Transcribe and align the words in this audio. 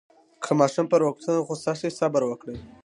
که 0.43 0.51
ماشوم 0.59 0.85
پر 0.91 1.01
وړکتون 1.03 1.35
غوصه 1.47 1.71
وي، 1.79 1.91
صبر 1.99 2.21
وکړئ. 2.25 2.57